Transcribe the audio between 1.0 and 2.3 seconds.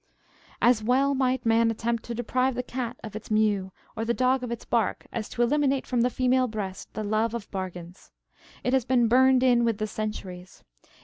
might man attempt to